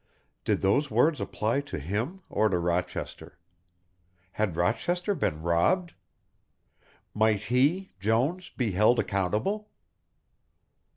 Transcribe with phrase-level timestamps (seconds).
[0.45, 3.37] Did those words apply to him or to Rochester?
[4.31, 5.93] Had Rochester been robbed?
[7.13, 9.69] Might he, Jones, be held accountable?